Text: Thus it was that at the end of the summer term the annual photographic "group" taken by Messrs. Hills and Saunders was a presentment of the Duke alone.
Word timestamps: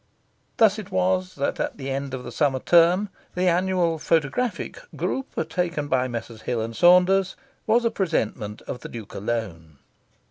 Thus 0.57 0.79
it 0.79 0.89
was 0.91 1.35
that 1.35 1.59
at 1.59 1.77
the 1.77 1.91
end 1.91 2.15
of 2.15 2.23
the 2.23 2.31
summer 2.31 2.57
term 2.57 3.09
the 3.35 3.47
annual 3.47 3.99
photographic 3.99 4.79
"group" 4.95 5.47
taken 5.47 5.87
by 5.89 6.07
Messrs. 6.07 6.41
Hills 6.41 6.63
and 6.65 6.75
Saunders 6.75 7.35
was 7.67 7.85
a 7.85 7.91
presentment 7.91 8.63
of 8.63 8.79
the 8.79 8.89
Duke 8.89 9.13
alone. 9.13 9.77